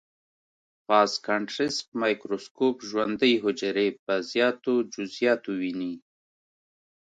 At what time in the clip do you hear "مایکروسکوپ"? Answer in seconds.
2.01-2.75